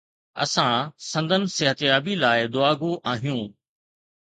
اسان 0.43 0.75
سندن 1.11 1.43
صحتيابي 1.55 2.13
لاءِ 2.21 2.37
دعاگو 2.53 2.91
آهيون 3.11 3.49